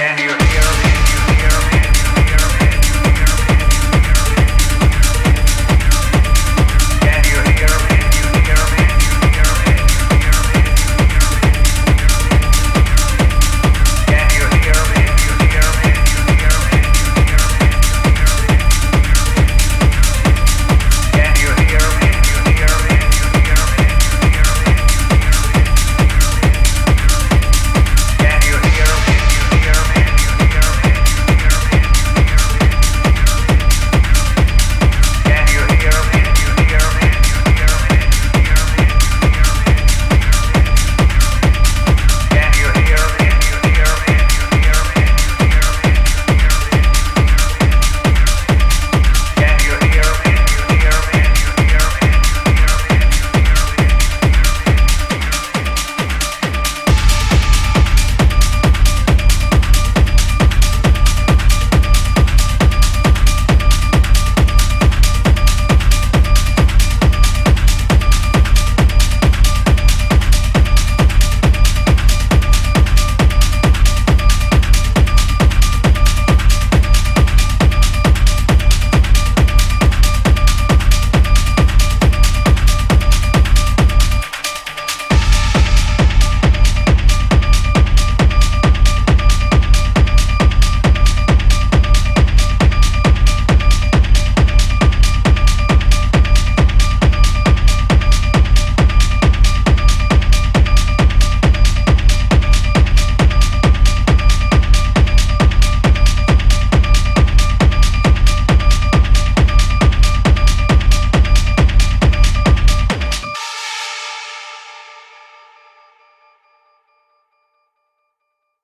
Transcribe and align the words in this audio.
January. 0.00 0.49